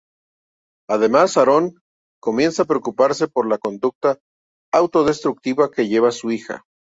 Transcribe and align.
Además 0.89 1.37
Aaron 1.37 1.75
comienza 2.19 2.63
a 2.63 2.65
preocuparse 2.65 3.27
por 3.27 3.47
la 3.47 3.59
conducta 3.59 4.17
autodestructiva 4.73 5.69
que 5.69 5.89
lleva 5.89 6.11
su 6.11 6.31
hija. 6.31 6.63